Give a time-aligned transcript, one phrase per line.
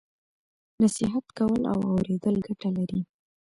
[0.81, 3.01] نصیحت کول او اوریدل ګټه لري.